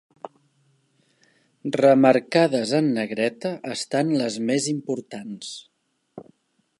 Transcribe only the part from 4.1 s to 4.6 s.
les